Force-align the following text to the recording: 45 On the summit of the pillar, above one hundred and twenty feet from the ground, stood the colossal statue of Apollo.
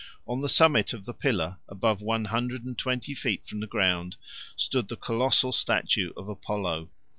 45 0.25 0.29
On 0.33 0.41
the 0.41 0.49
summit 0.49 0.93
of 0.93 1.05
the 1.05 1.13
pillar, 1.13 1.59
above 1.67 2.01
one 2.01 2.25
hundred 2.25 2.65
and 2.65 2.75
twenty 2.75 3.13
feet 3.13 3.45
from 3.45 3.59
the 3.59 3.67
ground, 3.67 4.17
stood 4.55 4.87
the 4.87 4.97
colossal 4.97 5.51
statue 5.51 6.11
of 6.17 6.27
Apollo. 6.27 6.89